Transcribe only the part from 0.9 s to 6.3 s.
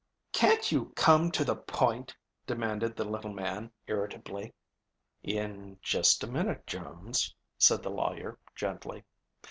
come to the point?" demanded the little man irritably. "In just a